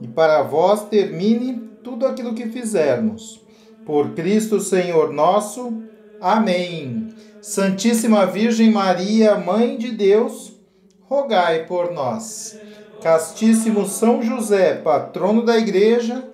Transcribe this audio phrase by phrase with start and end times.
[0.00, 3.40] e para vós termine tudo aquilo que fizermos.
[3.84, 5.82] Por Cristo Senhor nosso.
[6.20, 7.08] Amém.
[7.42, 10.54] Santíssima Virgem Maria, Mãe de Deus,
[11.02, 12.58] rogai por nós.
[13.02, 16.26] Castíssimo São José, patrono da Igreja,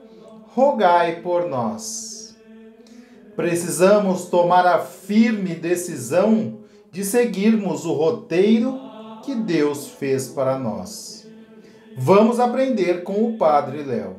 [0.55, 2.37] rogai por nós.
[3.35, 6.61] Precisamos tomar a firme decisão
[6.93, 8.79] de seguirmos o roteiro
[9.25, 11.20] que Deus fez para nós.
[12.03, 14.17] Vamos aprender com o Padre Léo.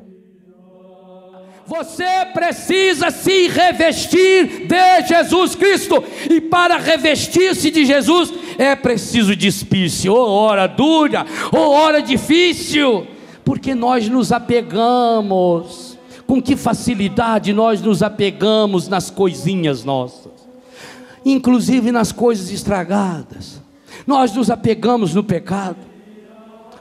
[1.66, 10.08] Você precisa se revestir de Jesus Cristo, e para revestir-se de Jesus é preciso despir-se,
[10.08, 13.04] ou hora dura, ou hora difícil,
[13.44, 20.30] porque nós nos apegamos, com que facilidade nós nos apegamos nas coisinhas nossas,
[21.24, 23.60] inclusive nas coisas estragadas,
[24.06, 25.91] nós nos apegamos no pecado.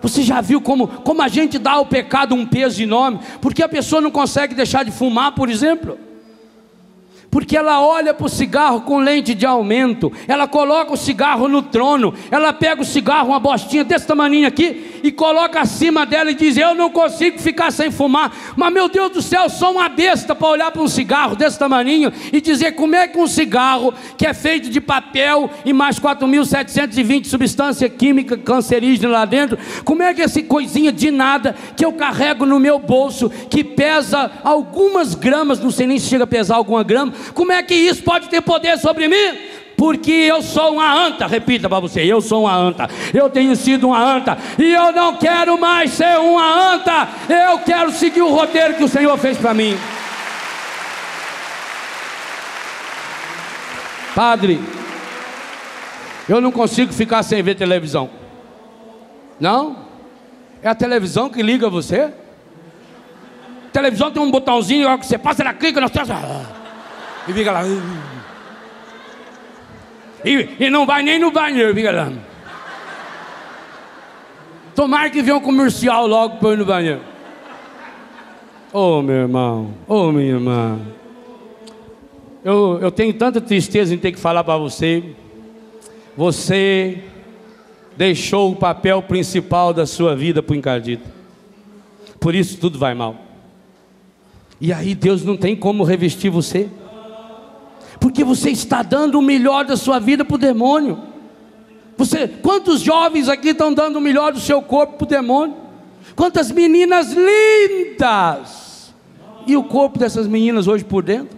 [0.02, 3.19] Você já viu como, como a gente dá ao pecado um peso enorme?
[3.39, 5.97] Porque a pessoa não consegue deixar de fumar, por exemplo
[7.31, 11.61] porque ela olha para o cigarro com lente de aumento, ela coloca o cigarro no
[11.61, 16.35] trono, ela pega o cigarro, uma bostinha desse tamanho aqui, e coloca acima dela e
[16.35, 20.35] diz: Eu não consigo ficar sem fumar, mas meu Deus do céu, sou uma besta
[20.35, 24.25] para olhar para um cigarro desse tamanho e dizer como é que um cigarro que
[24.25, 30.22] é feito de papel e mais 4.720 substância química cancerígena lá dentro, como é que
[30.22, 35.72] essa coisinha de nada que eu carrego no meu bolso, que pesa algumas gramas, não
[35.72, 38.78] sei nem se chega a pesar alguma grama, como é que isso pode ter poder
[38.78, 39.60] sobre mim?
[39.81, 43.88] Porque eu sou uma anta, repita para você, eu sou uma anta, eu tenho sido
[43.88, 48.75] uma anta, e eu não quero mais ser uma anta, eu quero seguir o roteiro
[48.75, 49.75] que o Senhor fez para mim.
[54.14, 54.62] Padre,
[56.30, 58.08] eu não consigo ficar sem ver televisão.
[59.40, 59.78] Não?
[60.62, 62.13] É a televisão que liga você?
[63.68, 66.09] A televisão tem um botãozinho que você passa, ela clica, nós temos.
[67.28, 67.62] E fica lá.
[70.23, 72.13] E, e não vai nem no banheiro, fica.
[74.75, 77.01] Tomara que venha um comercial logo para ir no banheiro.
[78.73, 80.79] Ô oh, meu irmão, ô oh, minha irmã.
[82.43, 85.03] Eu, eu tenho tanta tristeza em ter que falar para você.
[86.15, 86.99] Você
[87.97, 91.07] deixou o papel principal da sua vida para o encardito.
[92.19, 93.15] Por isso tudo vai mal.
[94.59, 96.69] E aí Deus não tem como revestir você
[98.01, 101.00] porque você está dando o melhor da sua vida para o demônio.
[101.95, 105.56] Você, quantos jovens aqui estão dando o melhor do seu corpo para o demônio?
[106.16, 108.91] Quantas meninas lindas!
[109.45, 111.38] E o corpo dessas meninas hoje por dentro?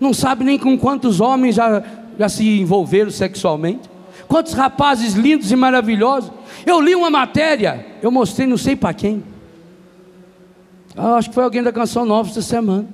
[0.00, 1.82] Não sabe nem com quantos homens já,
[2.18, 3.90] já se envolveram sexualmente.
[4.26, 6.32] Quantos rapazes lindos e maravilhosos.
[6.64, 9.22] Eu li uma matéria, eu mostrei não sei para quem.
[10.96, 12.88] Eu acho que foi alguém da Canção Nova essa semana,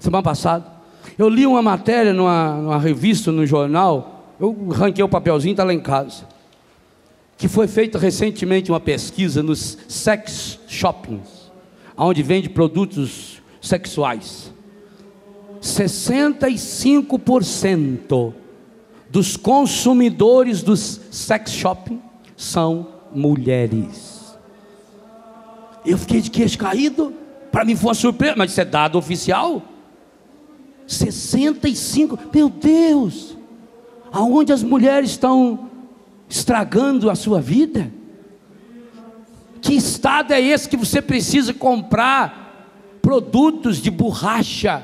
[0.00, 0.71] semana passada.
[1.18, 5.74] Eu li uma matéria numa, numa revista, no jornal, eu ranquei o papelzinho, está lá
[5.74, 6.26] em casa.
[7.36, 11.52] Que foi feita recentemente uma pesquisa nos sex shoppings,
[11.96, 14.52] onde vende produtos sexuais.
[15.60, 18.32] 65%
[19.08, 22.00] dos consumidores dos sex shopping
[22.36, 24.36] são mulheres.
[25.84, 27.12] Eu fiquei de queixo caído.
[27.50, 29.62] Para mim foi uma surpresa, mas isso é dado oficial.
[30.92, 33.36] 65, meu Deus,
[34.12, 35.70] aonde as mulheres estão
[36.28, 37.92] estragando a sua vida?
[39.60, 44.82] Que estado é esse que você precisa comprar produtos de borracha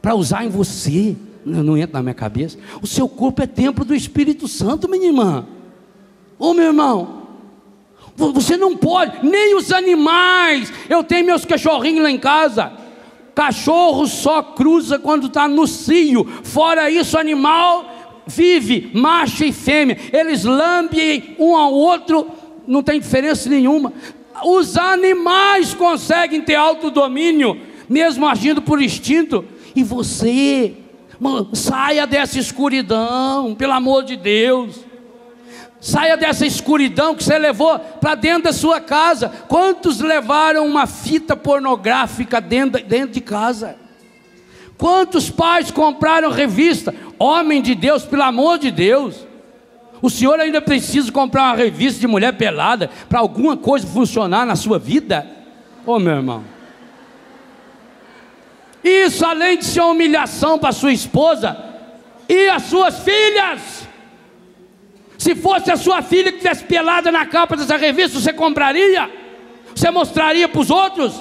[0.00, 1.16] para usar em você?
[1.44, 2.58] Não, não, entra na minha cabeça.
[2.80, 5.46] O seu corpo é templo do Espírito Santo, minha irmã.
[6.38, 7.26] Ô meu irmão,
[8.16, 10.72] você não pode, nem os animais.
[10.88, 12.87] Eu tenho meus cachorrinhos lá em casa
[13.38, 16.24] Cachorro só cruza quando está no cio.
[16.42, 19.96] Fora isso, animal vive, macho e fêmea.
[20.12, 22.26] Eles lambem um ao outro,
[22.66, 23.92] não tem diferença nenhuma.
[24.44, 29.44] Os animais conseguem ter autodomínio, mesmo agindo por instinto.
[29.72, 30.74] E você,
[31.20, 34.80] mano, saia dessa escuridão, pelo amor de Deus.
[35.80, 39.28] Saia dessa escuridão que você levou para dentro da sua casa.
[39.48, 43.76] Quantos levaram uma fita pornográfica dentro, dentro de casa?
[44.76, 46.94] Quantos pais compraram revista?
[47.18, 49.26] Homem de Deus, pelo amor de Deus.
[50.00, 54.54] O senhor ainda precisa comprar uma revista de mulher pelada para alguma coisa funcionar na
[54.56, 55.26] sua vida?
[55.84, 56.44] Ô oh, meu irmão.
[58.82, 61.56] Isso além de ser uma humilhação para sua esposa
[62.28, 63.87] e as suas filhas.
[65.18, 69.10] Se fosse a sua filha que tivesse pelada na capa dessa revista, você compraria?
[69.74, 71.12] Você mostraria para os outros?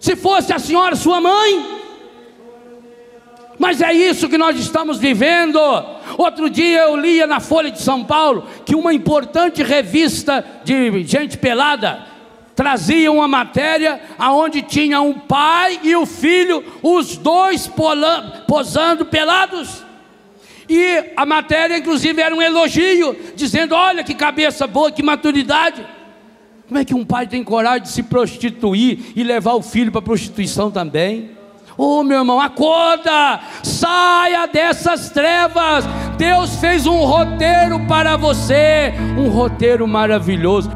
[0.00, 1.80] Se fosse a senhora, sua mãe?
[3.56, 5.60] Mas é isso que nós estamos vivendo.
[6.18, 11.38] Outro dia eu lia na Folha de São Paulo que uma importante revista de gente
[11.38, 12.04] pelada
[12.56, 17.70] trazia uma matéria aonde tinha um pai e o filho, os dois
[18.48, 19.91] posando pelados.
[20.74, 25.84] E a matéria, inclusive, era um elogio, dizendo: olha que cabeça boa, que maturidade.
[26.66, 29.98] Como é que um pai tem coragem de se prostituir e levar o filho para
[29.98, 31.32] a prostituição também?
[31.76, 35.84] Oh, meu irmão, acorda, saia dessas trevas.
[36.16, 40.70] Deus fez um roteiro para você, um roteiro maravilhoso.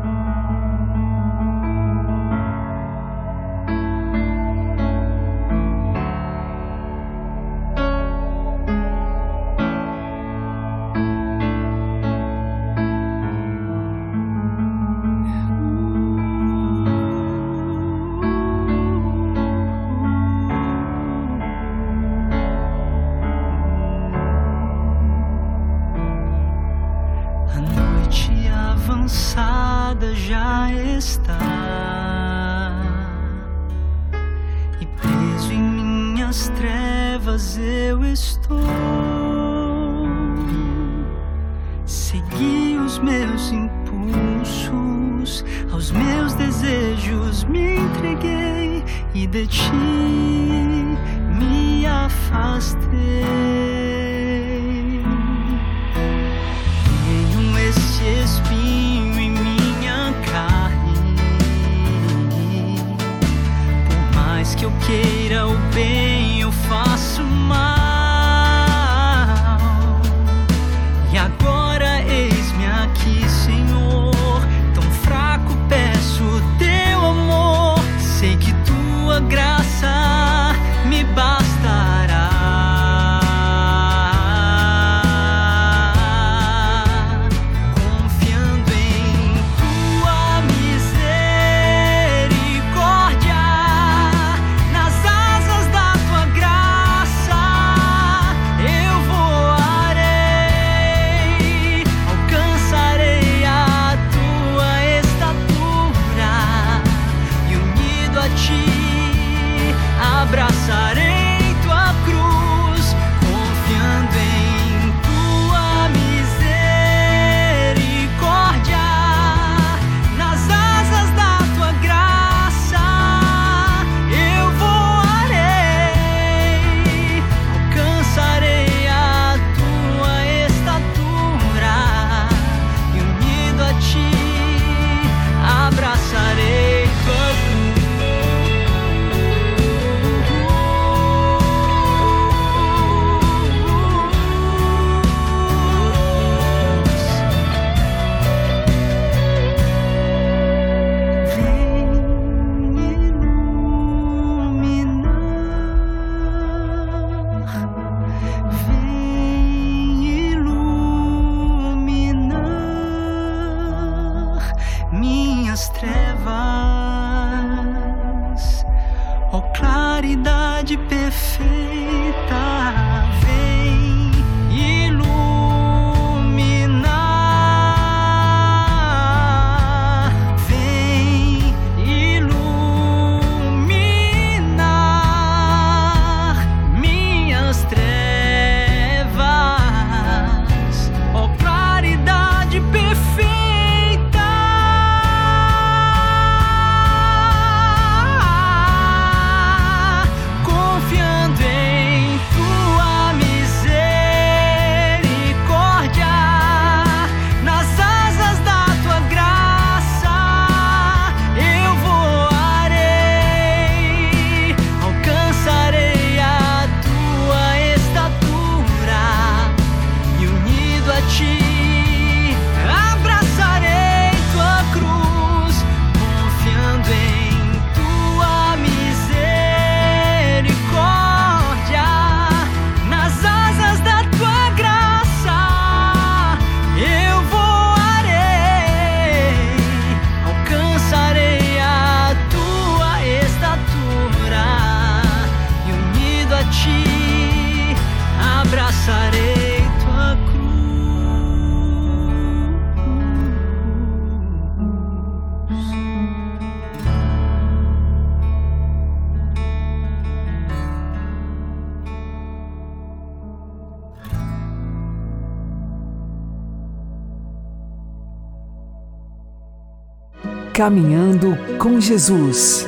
[270.57, 272.67] Caminhando com Jesus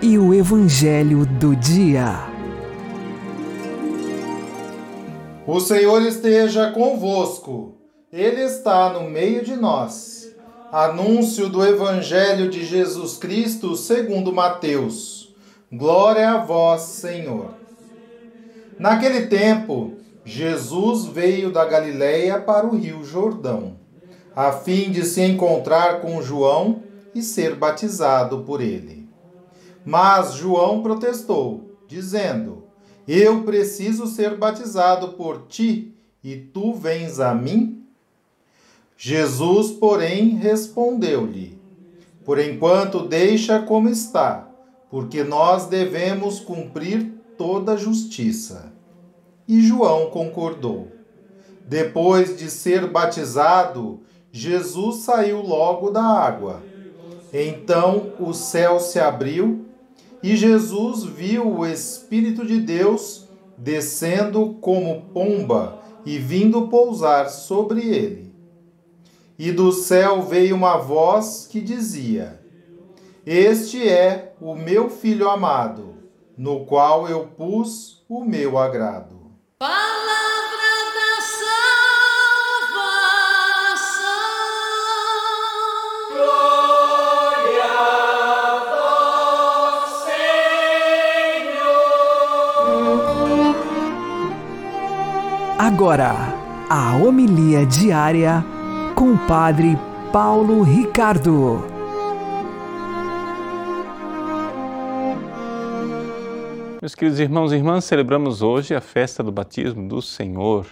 [0.00, 2.14] e o Evangelho do Dia.
[5.46, 7.74] O Senhor esteja convosco,
[8.10, 10.34] Ele está no meio de nós.
[10.72, 15.34] Anúncio do Evangelho de Jesus Cristo segundo Mateus.
[15.70, 17.50] Glória a vós, Senhor.
[18.78, 19.92] Naquele tempo,
[20.24, 23.76] Jesus veio da Galiléia para o rio Jordão,
[24.34, 29.08] a fim de se encontrar com João e ser batizado por ele.
[29.84, 32.64] Mas João protestou, dizendo:
[33.08, 37.84] Eu preciso ser batizado por ti, e tu vens a mim?
[38.96, 41.58] Jesus, porém, respondeu-lhe:
[42.24, 44.48] Por enquanto deixa como está,
[44.90, 48.70] porque nós devemos cumprir toda a justiça.
[49.48, 50.88] E João concordou.
[51.66, 54.00] Depois de ser batizado,
[54.30, 56.62] Jesus saiu logo da água.
[57.32, 59.66] Então o céu se abriu
[60.22, 68.34] e Jesus viu o Espírito de Deus descendo como pomba e vindo pousar sobre ele.
[69.38, 72.40] E do céu veio uma voz que dizia:
[73.24, 75.94] Este é o meu filho amado,
[76.36, 79.20] no qual eu pus o meu agrado.
[79.58, 80.29] Palavra
[95.62, 96.14] Agora,
[96.70, 98.42] a homilia diária
[98.94, 99.76] com o Padre
[100.10, 101.58] Paulo Ricardo.
[106.80, 110.66] Meus queridos irmãos e irmãs, celebramos hoje a festa do batismo do Senhor.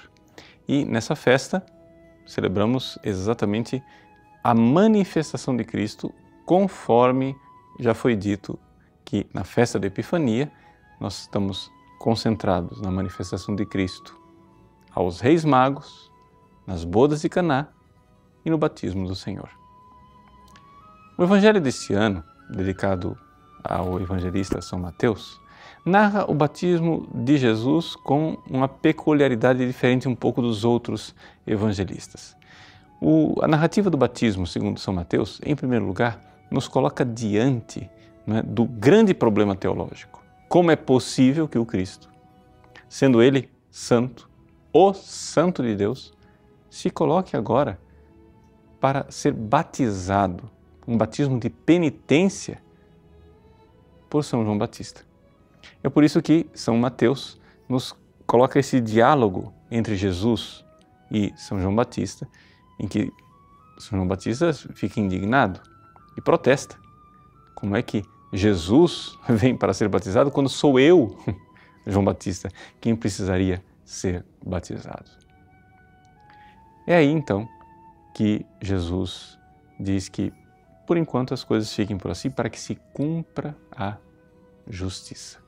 [0.66, 1.62] E nessa festa
[2.26, 3.82] celebramos exatamente
[4.42, 6.10] a manifestação de Cristo,
[6.46, 7.36] conforme
[7.78, 8.58] já foi dito
[9.04, 10.50] que na festa da Epifania
[10.98, 14.17] nós estamos concentrados na manifestação de Cristo
[14.98, 16.10] aos reis magos,
[16.66, 17.68] nas bodas de Caná
[18.44, 19.48] e no batismo do Senhor.
[21.16, 23.16] O evangelho deste ano, dedicado
[23.62, 25.40] ao evangelista São Mateus,
[25.84, 31.14] narra o batismo de Jesus com uma peculiaridade diferente um pouco dos outros
[31.46, 32.36] evangelistas.
[33.00, 36.18] O, a narrativa do batismo, segundo São Mateus, em primeiro lugar,
[36.50, 37.88] nos coloca diante
[38.26, 40.24] né, do grande problema teológico.
[40.48, 42.10] Como é possível que o Cristo,
[42.88, 44.27] sendo ele santo,
[44.80, 46.14] o Santo de Deus,
[46.70, 47.80] se coloque agora
[48.78, 50.48] para ser batizado,
[50.86, 52.62] um batismo de penitência
[54.08, 55.04] por São João Batista.
[55.82, 57.92] É por isso que São Mateus nos
[58.24, 60.64] coloca esse diálogo entre Jesus
[61.10, 62.28] e São João Batista,
[62.78, 63.12] em que
[63.80, 65.60] São João Batista fica indignado
[66.16, 66.78] e protesta.
[67.56, 71.18] Como é que Jesus vem para ser batizado quando sou eu,
[71.84, 72.48] João Batista,
[72.80, 75.10] quem precisaria ser batizado?
[76.86, 77.48] É aí então
[78.14, 79.38] que Jesus
[79.80, 80.32] diz que
[80.86, 83.96] por enquanto as coisas fiquem por assim para que se cumpra a
[84.66, 85.38] justiça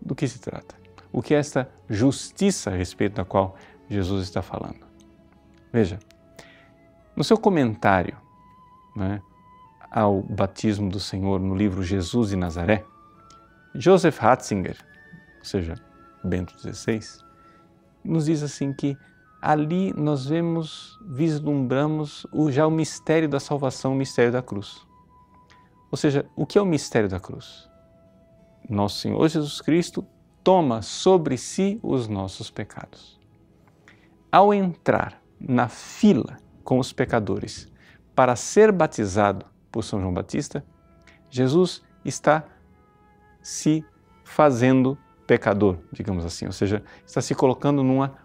[0.00, 0.74] do que se trata?
[1.12, 3.56] O que é esta justiça a respeito da qual
[3.88, 4.86] Jesus está falando?
[5.70, 5.98] Veja,
[7.14, 8.16] no seu comentário
[8.96, 9.20] né,
[9.90, 12.84] ao batismo do Senhor no livro Jesus de Nazaré,
[13.74, 14.78] Joseph Ratzinger,
[15.38, 15.74] ou seja,
[16.24, 17.00] Bento XVI,
[18.02, 18.96] nos diz assim que
[19.40, 24.86] ali nós vemos, vislumbramos o, já o mistério da salvação, o mistério da cruz.
[25.90, 27.68] Ou seja, o que é o mistério da cruz?
[28.68, 30.06] nosso Senhor Jesus Cristo
[30.42, 33.18] toma sobre si os nossos pecados.
[34.30, 37.70] Ao entrar na fila com os pecadores
[38.14, 40.64] para ser batizado por São João Batista,
[41.30, 42.44] Jesus está
[43.42, 43.84] se
[44.24, 48.18] fazendo pecador, digamos assim, ou seja, está se colocando numa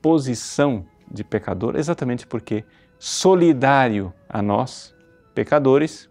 [0.00, 2.64] posição de pecador, exatamente porque,
[2.98, 4.94] solidário a nós,
[5.34, 6.08] pecadores,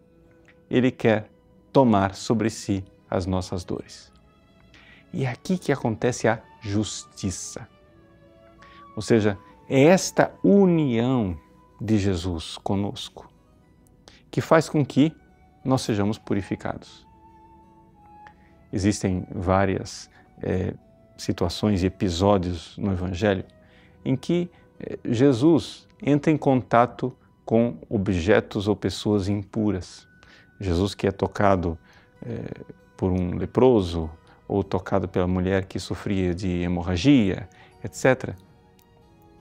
[0.70, 1.30] ele quer
[1.72, 4.12] tomar sobre si as nossas dores.
[5.14, 7.68] E é aqui que acontece a justiça.
[8.96, 9.38] Ou seja,
[9.70, 11.38] é esta união
[11.80, 13.30] de Jesus conosco
[14.30, 15.16] que faz com que
[15.64, 17.08] nós sejamos purificados.
[18.72, 20.10] Existem várias
[20.42, 20.74] é,
[21.18, 23.46] situações e episódios no Evangelho
[24.06, 24.50] em que
[24.80, 27.12] eh, Jesus entra em contato
[27.44, 30.08] com objetos ou pessoas impuras.
[30.60, 31.78] Jesus que é tocado
[32.26, 32.64] eh,
[32.96, 34.10] por um leproso
[34.48, 37.50] ou tocado pela mulher que sofria de hemorragia,
[37.84, 38.36] etc.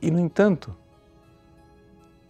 [0.00, 0.74] E, no entanto,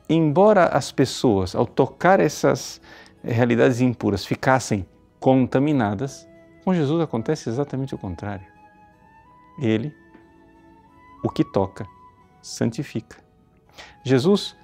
[0.08, 2.80] embora as pessoas, ao tocar essas
[3.22, 4.84] realidades impuras, ficassem
[5.20, 6.28] contaminadas,
[6.64, 8.53] com Jesus acontece exatamente o contrário.
[9.58, 9.94] Ele,
[11.22, 11.86] o que toca,
[12.42, 13.16] santifica.
[14.04, 14.56] Jesus,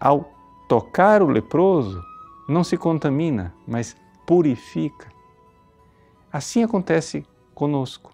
[0.00, 0.32] ao
[0.68, 2.02] tocar o leproso,
[2.48, 5.08] não se contamina, mas purifica.
[6.32, 8.12] Assim acontece conosco.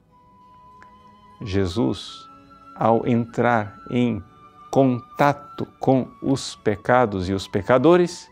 [1.40, 2.28] Jesus,
[2.76, 4.22] ao entrar em
[4.70, 8.30] contato com os pecados e os pecadores,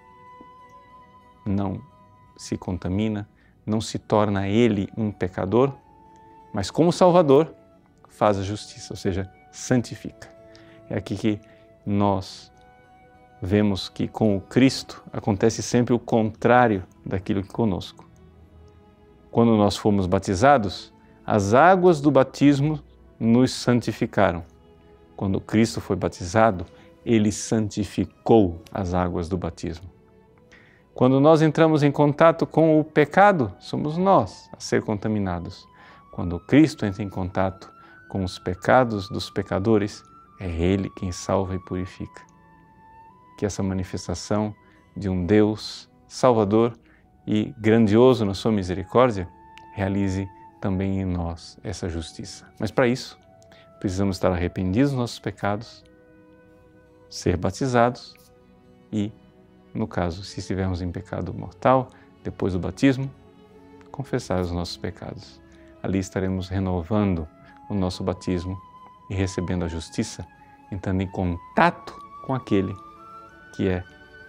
[1.44, 1.82] não
[2.36, 3.28] se contamina,
[3.66, 5.74] não se torna ele um pecador,
[6.52, 7.54] mas como Salvador
[8.20, 10.28] faz a justiça, ou seja, santifica.
[10.90, 11.40] É aqui que
[11.86, 12.52] nós
[13.40, 18.04] vemos que com o Cristo acontece sempre o contrário daquilo que conosco.
[19.30, 20.92] Quando nós fomos batizados,
[21.24, 22.78] as águas do batismo
[23.18, 24.44] nos santificaram.
[25.16, 26.66] Quando Cristo foi batizado,
[27.06, 29.90] ele santificou as águas do batismo.
[30.92, 35.66] Quando nós entramos em contato com o pecado, somos nós a ser contaminados.
[36.12, 37.79] Quando Cristo entra em contato
[38.10, 40.02] com os pecados dos pecadores,
[40.38, 42.22] é Ele quem salva e purifica.
[43.38, 44.54] Que essa manifestação
[44.96, 46.76] de um Deus Salvador
[47.26, 49.28] e grandioso na sua misericórdia
[49.74, 50.28] realize
[50.60, 52.52] também em nós essa justiça.
[52.58, 53.16] Mas para isso,
[53.78, 55.84] precisamos estar arrependidos dos nossos pecados,
[57.08, 58.14] ser batizados
[58.92, 59.12] e,
[59.72, 61.90] no caso, se estivermos em pecado mortal,
[62.24, 63.08] depois do batismo,
[63.92, 65.40] confessar os nossos pecados.
[65.82, 67.26] Ali estaremos renovando
[67.70, 68.60] o nosso batismo
[69.08, 70.26] e recebendo a justiça,
[70.70, 72.76] entrando em contato com aquele
[73.54, 73.84] que é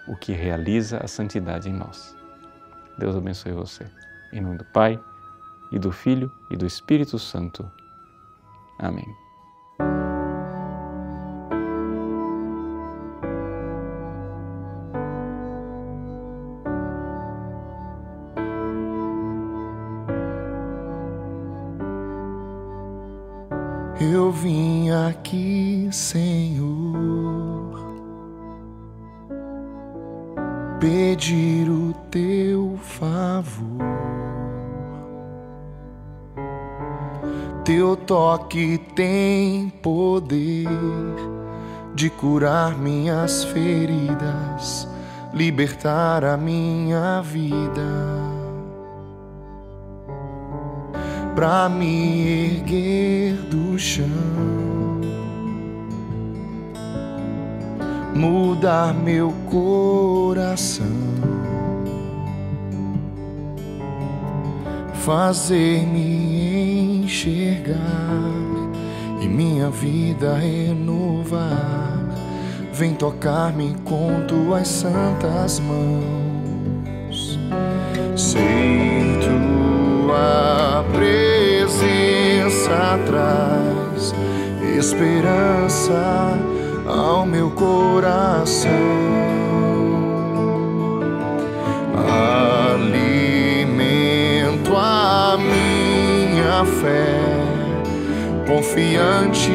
[0.08, 2.15] o que realiza a santidade em nós.
[2.97, 3.86] Deus abençoe você.
[4.34, 4.99] Em nome do Pai,
[5.71, 7.69] e do Filho e do Espírito Santo.
[8.77, 9.08] Amém.
[24.01, 26.65] Eu vim aqui, Senhor,
[30.79, 33.61] pedir o teu favor.
[37.63, 40.67] Teu toque tem poder
[41.93, 44.87] de curar minhas feridas,
[45.31, 48.20] libertar a minha vida.
[51.36, 54.06] Pra me erguer do chão,
[58.13, 61.22] mudar meu coração.
[65.02, 67.80] fazer-me enxergar
[69.20, 72.00] e minha vida renovar.
[72.74, 77.39] Vem tocar-me com tuas santas mãos.
[78.15, 80.61] Sei tua
[80.93, 84.13] presença traz
[84.77, 86.38] esperança
[86.88, 88.71] ao meu coração.
[92.73, 97.19] Alimento a minha fé,
[98.47, 99.51] confiante,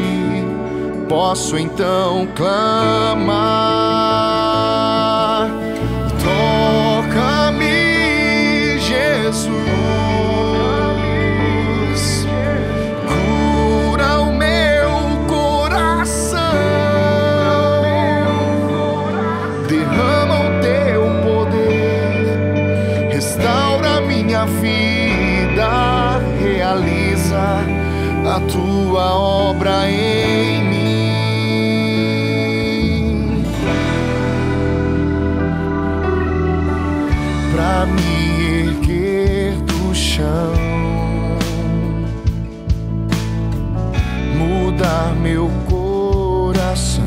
[1.08, 4.25] posso então clamar.
[28.40, 30.86] Tua obra em mim.
[37.52, 40.66] Pra me erguer do chão.
[44.76, 47.02] mudar meu coração,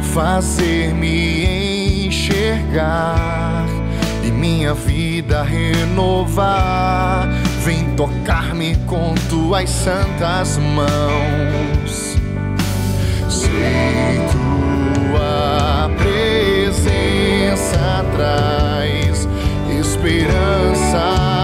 [0.00, 3.35] fazer-me enxergar
[4.56, 7.28] minha vida renovar.
[7.62, 12.16] Vem tocar-me com tuas santas mãos.
[13.28, 17.78] Sei tua presença
[18.16, 19.28] traz
[19.78, 21.35] esperança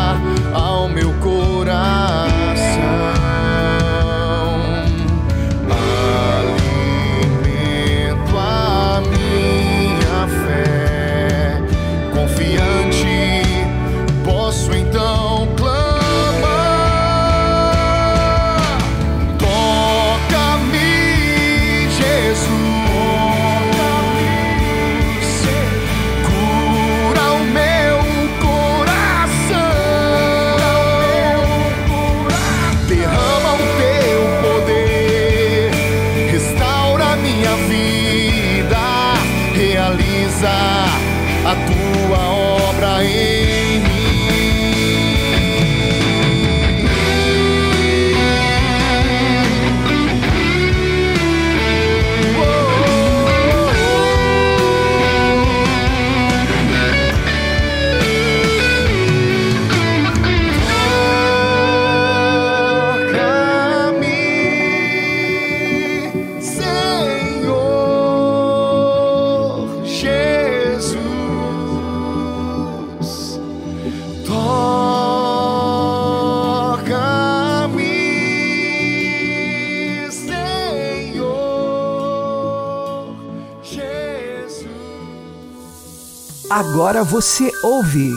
[86.54, 88.10] Agora você ouve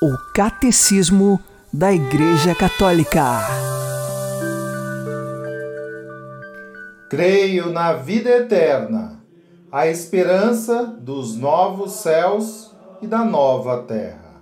[0.00, 1.40] o Catecismo
[1.72, 3.40] da Igreja Católica.
[7.10, 9.20] Creio na vida eterna,
[9.72, 12.70] a esperança dos novos céus
[13.02, 14.40] e da nova terra.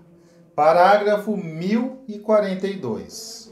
[0.54, 3.50] Parágrafo 1042.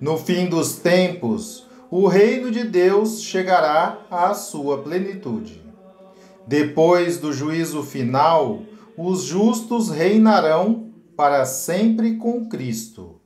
[0.00, 5.60] No fim dos tempos, o reino de Deus chegará à sua plenitude.
[6.46, 13.20] Depois do juízo final, os justos reinarão para sempre com Cristo,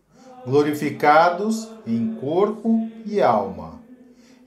[0.45, 3.81] glorificados em corpo e alma,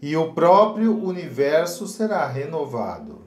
[0.02, 3.22] e o próprio universo será renovado.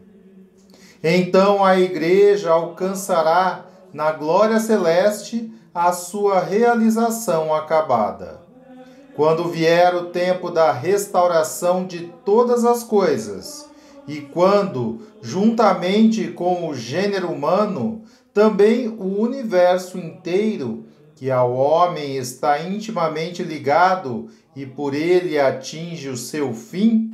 [1.02, 8.40] Então a Igreja alcançará na glória celeste a sua realização acabada.
[9.14, 13.69] Quando vier o tempo da restauração de todas as coisas,
[14.10, 18.02] e quando, juntamente com o gênero humano,
[18.34, 26.16] também o universo inteiro, que ao homem está intimamente ligado e por ele atinge o
[26.16, 27.12] seu fim,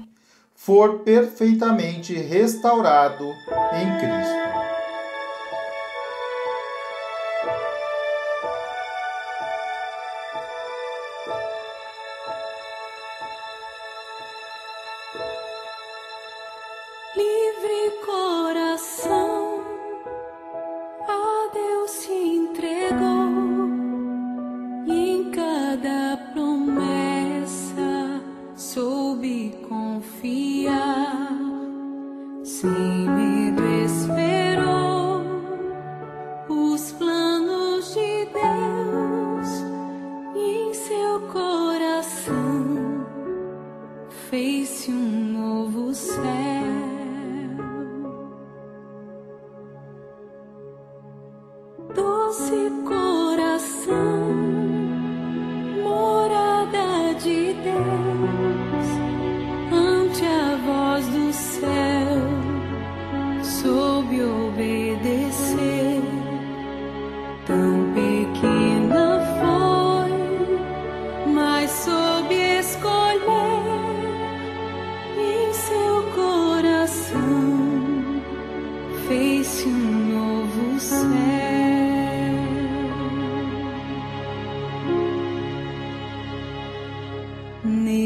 [0.54, 3.26] for perfeitamente restaurado
[3.74, 4.65] em Cristo.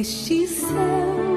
[0.00, 1.30] Neste céu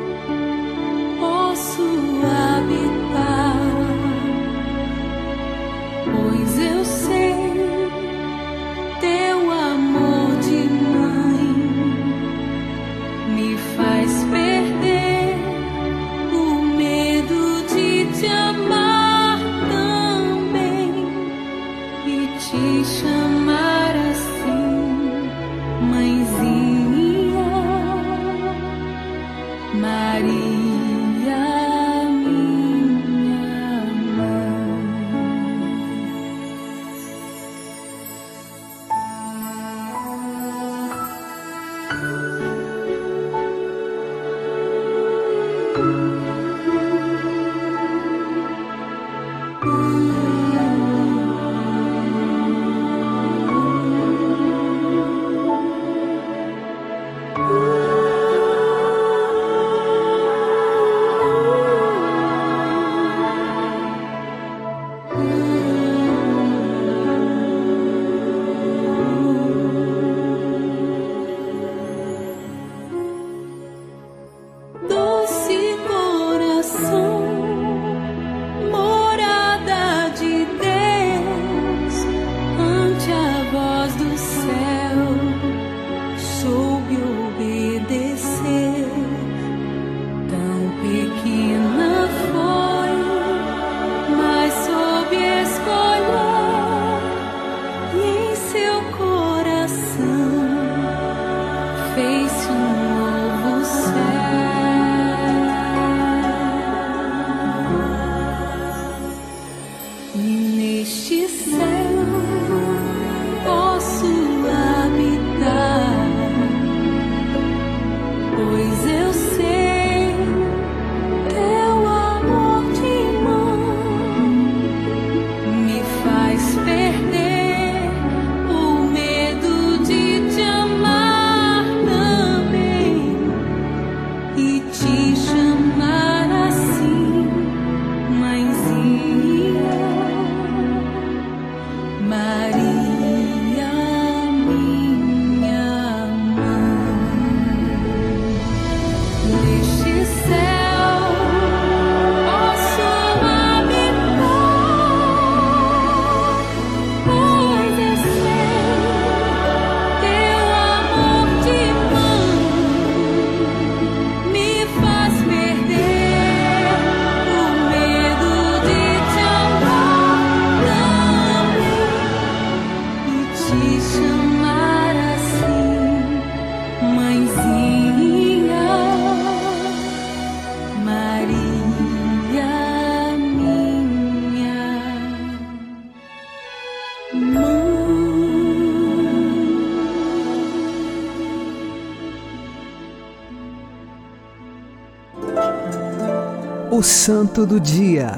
[197.06, 198.14] Santo do Dia,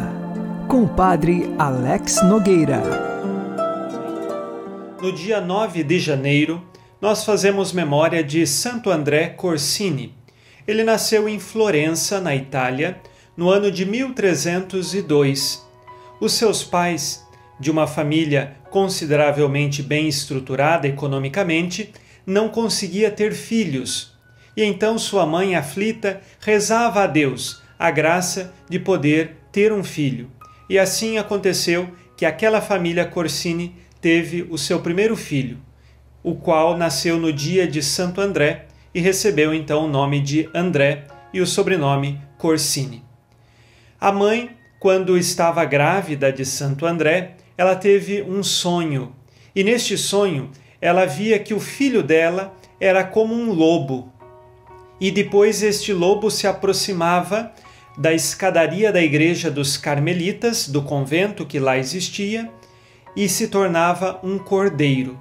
[0.68, 2.84] com Padre Alex Nogueira.
[5.02, 6.64] No dia 9 de janeiro,
[7.02, 10.14] nós fazemos memória de Santo André Corsini.
[10.68, 13.02] Ele nasceu em Florença, na Itália,
[13.36, 15.66] no ano de 1302.
[16.22, 17.26] Os seus pais,
[17.60, 21.92] de uma família consideravelmente bem estruturada economicamente,
[22.24, 24.16] não conseguia ter filhos.
[24.56, 30.30] E então sua mãe aflita rezava a Deus a graça de poder ter um filho.
[30.70, 35.58] E assim aconteceu que aquela família Corsini teve o seu primeiro filho,
[36.24, 41.06] o qual nasceu no dia de Santo André e recebeu então o nome de André
[41.34, 43.04] e o sobrenome Corsini.
[44.00, 49.16] A mãe, quando estava grávida de Santo André, ela teve um sonho,
[49.56, 50.50] e neste sonho
[50.82, 54.12] ela via que o filho dela era como um lobo.
[55.00, 57.52] E depois este lobo se aproximava
[57.98, 62.50] da escadaria da igreja dos Carmelitas, do convento que lá existia,
[63.16, 65.18] e se tornava um cordeiro.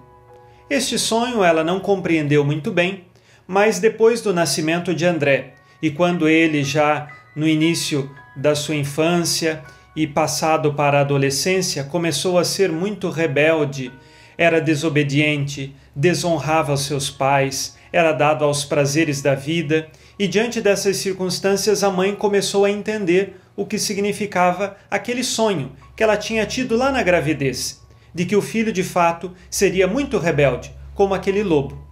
[0.68, 3.04] Este sonho ela não compreendeu muito bem,
[3.46, 9.62] mas depois do nascimento de André, e quando ele já no início da sua infância
[9.94, 13.92] e passado para a adolescência, começou a ser muito rebelde,
[14.36, 21.82] era desobediente, desonrava seus pais, era dado aos prazeres da vida, e diante dessas circunstâncias
[21.82, 26.90] a mãe começou a entender o que significava aquele sonho que ela tinha tido lá
[26.90, 27.80] na gravidez,
[28.14, 31.84] de que o filho de fato seria muito rebelde, como aquele lobo.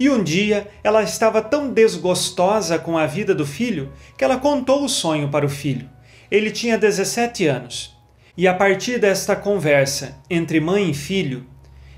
[0.00, 4.84] E um dia ela estava tão desgostosa com a vida do filho que ela contou
[4.84, 5.88] o sonho para o filho.
[6.30, 7.96] Ele tinha 17 anos.
[8.36, 11.44] E a partir desta conversa entre mãe e filho,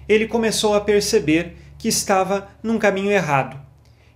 [0.09, 3.69] ele começou a perceber que estava num caminho errado.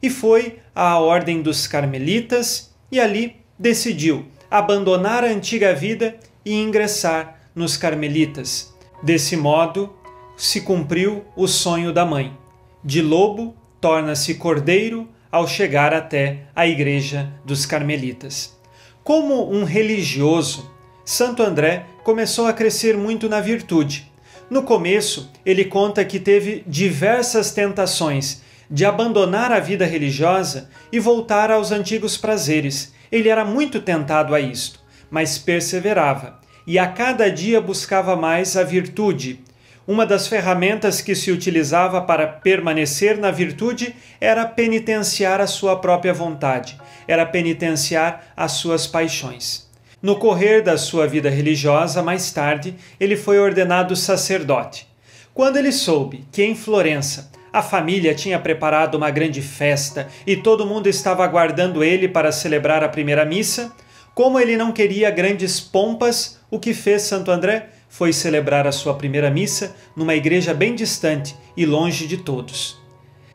[0.05, 7.41] E foi à Ordem dos Carmelitas e ali decidiu abandonar a antiga vida e ingressar
[7.55, 8.71] nos Carmelitas.
[9.03, 9.95] Desse modo,
[10.37, 12.37] se cumpriu o sonho da mãe.
[12.85, 18.55] De lobo, torna-se cordeiro ao chegar até a Igreja dos Carmelitas.
[19.03, 20.71] Como um religioso,
[21.03, 24.13] Santo André começou a crescer muito na virtude.
[24.51, 28.44] No começo, ele conta que teve diversas tentações
[28.75, 32.93] de abandonar a vida religiosa e voltar aos antigos prazeres.
[33.13, 38.65] Ele era muito tentado a isto, mas perseverava e a cada dia buscava mais a
[38.65, 39.39] virtude.
[39.87, 46.13] Uma das ferramentas que se utilizava para permanecer na virtude era penitenciar a sua própria
[46.13, 49.71] vontade, era penitenciar as suas paixões.
[50.03, 54.89] No correr da sua vida religiosa, mais tarde, ele foi ordenado sacerdote.
[55.33, 60.67] Quando ele soube que em Florença a família tinha preparado uma grande festa e todo
[60.67, 63.73] mundo estava aguardando ele para celebrar a primeira missa,
[64.13, 68.95] como ele não queria grandes pompas, o que fez Santo André foi celebrar a sua
[68.95, 72.77] primeira missa numa igreja bem distante e longe de todos.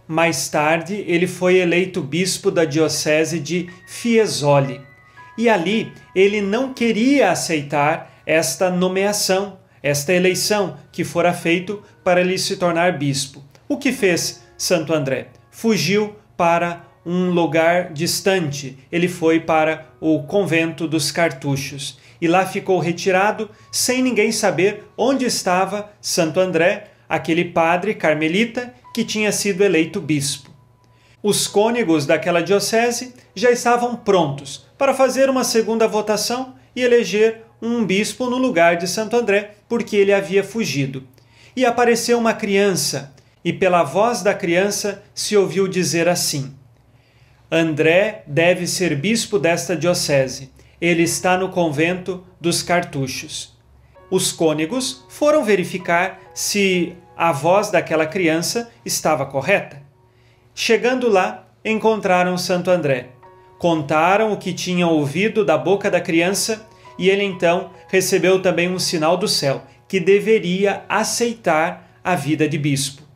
[0.05, 4.81] Mais tarde, ele foi eleito bispo da diocese de Fiesole.
[5.37, 12.37] E ali ele não queria aceitar esta nomeação, esta eleição que fora feito para ele
[12.37, 13.47] se tornar bispo.
[13.71, 15.27] O que fez Santo André?
[15.51, 18.79] Fugiu para um lugar distante.
[18.91, 25.23] Ele foi para o convento dos cartuchos e lá ficou retirado sem ninguém saber onde
[25.23, 30.49] estava Santo André, aquele padre carmelita que tinha sido eleito bispo.
[31.21, 37.85] Os cônegos daquela diocese já estavam prontos para fazer uma segunda votação e eleger um
[37.85, 41.03] bispo no lugar de Santo André, porque ele havia fugido.
[41.55, 43.13] E apareceu uma criança,
[43.49, 46.53] e pela voz da criança se ouviu dizer assim:
[47.51, 53.57] André deve ser bispo desta diocese ele está no convento dos cartuchos.
[54.09, 59.81] Os cônegos foram verificar se a voz daquela criança estava correta.
[60.55, 63.09] Chegando lá, encontraram Santo André.
[63.57, 66.65] Contaram o que tinham ouvido da boca da criança
[66.97, 72.57] e ele então recebeu também um sinal do céu que deveria aceitar a vida de
[72.57, 73.08] bispo.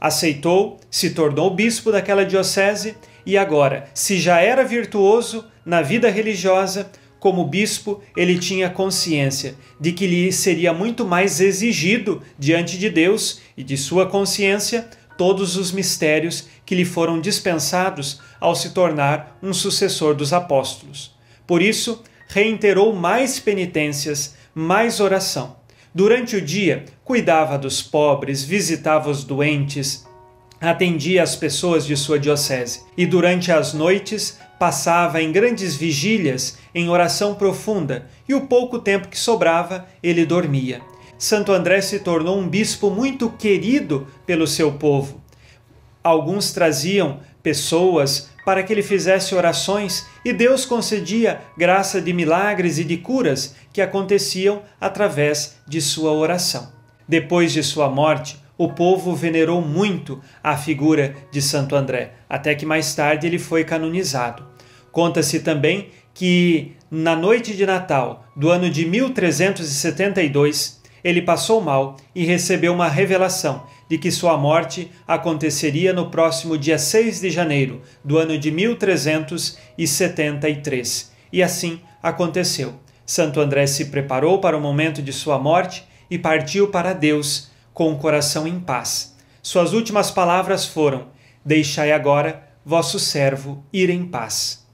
[0.00, 6.90] Aceitou, se tornou bispo daquela diocese e agora, se já era virtuoso na vida religiosa,
[7.20, 13.40] como bispo, ele tinha consciência de que lhe seria muito mais exigido diante de Deus
[13.56, 19.52] e de sua consciência todos os mistérios que lhe foram dispensados ao se tornar um
[19.52, 21.14] sucessor dos apóstolos.
[21.44, 25.57] Por isso, reiterou mais penitências, mais oração.
[25.94, 30.06] Durante o dia, cuidava dos pobres, visitava os doentes,
[30.60, 36.88] atendia as pessoas de sua diocese e durante as noites Passava em grandes vigílias em
[36.88, 40.80] oração profunda e o pouco tempo que sobrava ele dormia.
[41.16, 45.20] Santo André se tornou um bispo muito querido pelo seu povo.
[46.02, 52.84] Alguns traziam pessoas para que ele fizesse orações e Deus concedia graça de milagres e
[52.84, 56.72] de curas que aconteciam através de sua oração.
[57.06, 62.64] Depois de sua morte, o povo venerou muito a figura de Santo André, até que
[62.64, 64.46] mais tarde ele foi canonizado.
[64.90, 72.24] Conta-se também que na noite de Natal do ano de 1372, ele passou mal e
[72.24, 78.18] recebeu uma revelação de que sua morte aconteceria no próximo dia 6 de janeiro do
[78.18, 81.12] ano de 1373.
[81.32, 82.74] E assim aconteceu.
[83.06, 87.92] Santo André se preparou para o momento de sua morte e partiu para Deus com
[87.92, 89.16] o coração em paz.
[89.42, 91.06] Suas últimas palavras foram:
[91.44, 94.66] Deixai agora vosso servo ir em paz.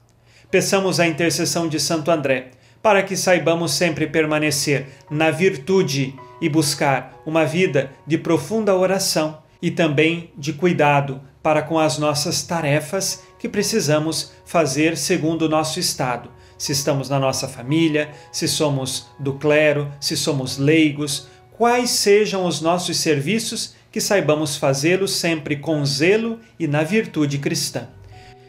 [0.51, 2.51] Peçamos a intercessão de Santo André
[2.81, 9.71] para que saibamos sempre permanecer na virtude e buscar uma vida de profunda oração e
[9.71, 16.29] também de cuidado para com as nossas tarefas que precisamos fazer segundo o nosso estado.
[16.57, 21.27] Se estamos na nossa família, se somos do clero, se somos leigos,
[21.57, 27.87] quais sejam os nossos serviços, que saibamos fazê-los sempre com zelo e na virtude cristã.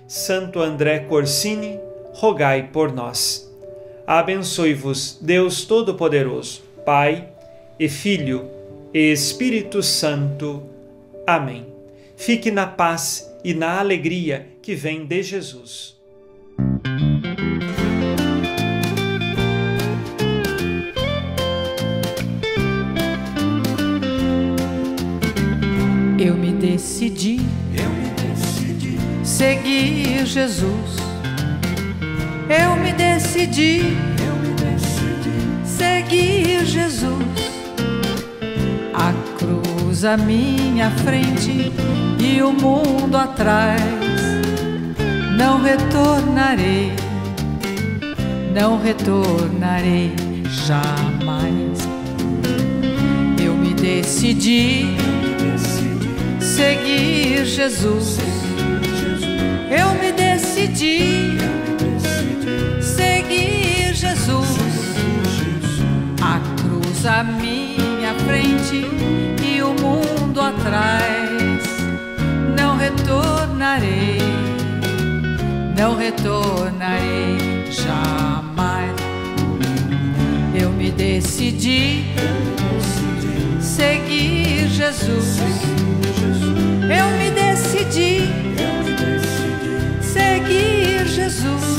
[0.08, 1.78] Santo André Corsini,
[2.14, 3.46] rogai por nós.
[4.06, 7.35] Abençoe-vos, Deus Todo-Poderoso, Pai
[7.78, 8.48] e Filho
[8.92, 10.62] e Espírito Santo.
[11.26, 11.66] Amém.
[12.16, 15.94] Fique na paz e na alegria que vem de Jesus.
[26.18, 27.38] Eu me decidi,
[27.74, 30.96] Eu me decidi, seguir Jesus.
[32.48, 34.15] Eu me decidi, eu me decidi,
[40.06, 41.72] à minha frente
[42.20, 43.82] e o mundo atrás.
[45.36, 46.92] Não retornarei,
[48.54, 50.14] não retornarei
[50.66, 51.88] jamais.
[53.42, 54.86] Eu me decidi
[56.40, 58.18] seguir Jesus.
[59.68, 61.36] Eu me decidi
[62.80, 64.56] seguir Jesus.
[66.22, 67.85] A cruz à minha
[68.26, 68.84] frente
[69.42, 71.62] e o mundo atrás.
[72.58, 74.18] Não retornarei,
[75.78, 78.96] não retornarei jamais.
[80.60, 82.06] Eu me decidi
[83.60, 85.38] seguir Jesus.
[86.82, 88.22] Eu me decidi
[90.00, 91.76] seguir Jesus.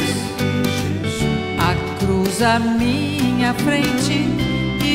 [1.60, 4.47] A cruz à minha frente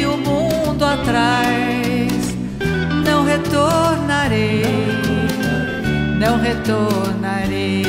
[0.04, 2.12] o mundo atrás.
[3.04, 4.64] Não retornarei,
[6.18, 7.84] não retornarei,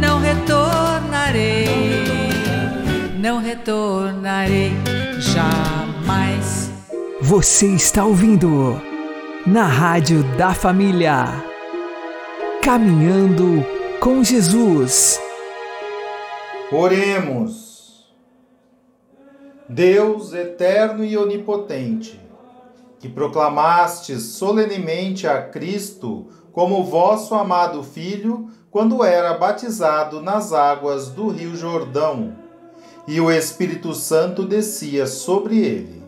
[0.00, 1.68] não retornarei,
[3.18, 4.72] não retornarei
[5.18, 6.70] jamais.
[7.20, 8.80] Você está ouvindo
[9.46, 11.26] na Rádio da Família.
[12.62, 13.64] Caminhando
[14.00, 15.20] com Jesus.
[16.72, 17.63] Oremos.
[19.74, 22.20] Deus eterno e onipotente,
[23.00, 31.26] que proclamastes solenemente a Cristo como vosso amado Filho quando era batizado nas águas do
[31.26, 32.36] Rio Jordão,
[33.08, 36.04] e o Espírito Santo descia sobre ele.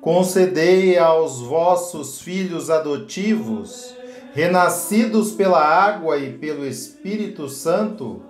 [0.00, 3.92] Concedei aos vossos filhos adotivos,
[4.32, 8.22] renascidos pela água e pelo Espírito Santo,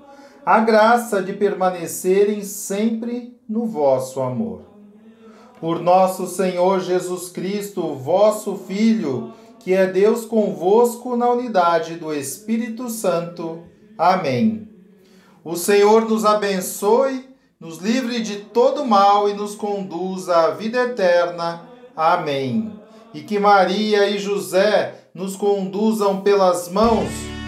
[0.49, 4.63] a graça de permanecerem sempre no vosso amor.
[5.61, 12.89] Por nosso Senhor Jesus Cristo, vosso Filho, que é Deus convosco na unidade do Espírito
[12.89, 13.63] Santo.
[13.99, 14.67] Amém.
[15.45, 17.29] O Senhor nos abençoe,
[17.61, 21.69] nos livre de todo mal e nos conduza à vida eterna.
[21.95, 22.73] Amém.
[23.13, 27.28] E que Maria e José nos conduzam pelas mãos